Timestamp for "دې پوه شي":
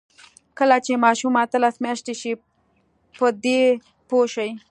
3.43-4.49